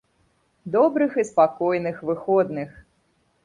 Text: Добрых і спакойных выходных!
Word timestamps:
Добрых 0.75 1.11
і 1.23 1.27
спакойных 1.31 2.03
выходных! 2.11 2.69